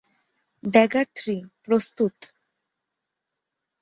Dagger 0.63 1.07
three, 1.15 1.35
প্রস্তুত। 1.63 2.15